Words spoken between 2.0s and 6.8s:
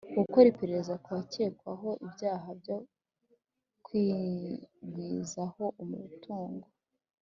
ibyaha byo kwigwizaho umutungo